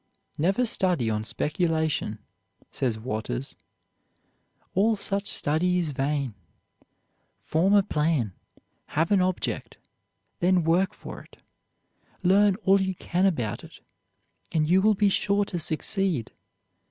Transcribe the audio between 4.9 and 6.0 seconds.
such study is